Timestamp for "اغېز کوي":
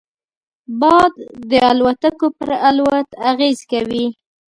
3.31-4.05